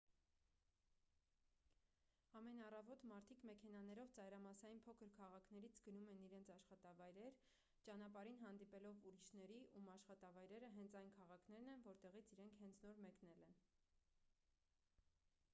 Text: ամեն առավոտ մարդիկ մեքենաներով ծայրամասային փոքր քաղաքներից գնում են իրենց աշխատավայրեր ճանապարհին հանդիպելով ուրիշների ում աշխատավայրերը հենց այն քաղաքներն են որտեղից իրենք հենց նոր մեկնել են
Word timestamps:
ամեն 2.39 2.61
առավոտ 2.67 3.03
մարդիկ 3.11 3.43
մեքենաներով 3.49 4.15
ծայրամասային 4.15 4.81
փոքր 4.87 5.11
քաղաքներից 5.17 5.77
գնում 5.89 6.09
են 6.15 6.25
իրենց 6.29 6.49
աշխատավայրեր 6.55 7.37
ճանապարհին 7.89 8.41
հանդիպելով 8.47 9.07
ուրիշների 9.13 9.59
ում 9.83 9.91
աշխատավայրերը 9.99 10.71
հենց 10.81 11.01
այն 11.05 11.15
քաղաքներն 11.21 11.73
են 11.77 11.85
որտեղից 11.91 12.33
իրենք 12.39 12.61
հենց 12.65 12.85
նոր 12.89 13.05
մեկնել 13.09 13.45
են 13.47 13.57